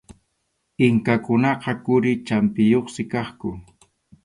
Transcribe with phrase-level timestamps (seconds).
[0.85, 3.49] Inkakunaqa quri champiyuqsi kaqku.